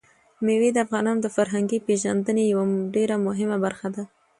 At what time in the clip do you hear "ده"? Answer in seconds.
3.95-4.03